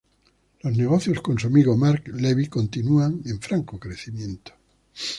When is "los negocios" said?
0.61-1.21